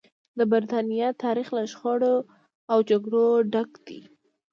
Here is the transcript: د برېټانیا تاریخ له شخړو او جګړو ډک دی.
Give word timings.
د 0.37 0.39
برېټانیا 0.51 1.09
تاریخ 1.23 1.47
له 1.57 1.63
شخړو 1.71 2.15
او 2.71 2.77
جګړو 2.89 3.25
ډک 3.53 3.71
دی. 3.85 3.99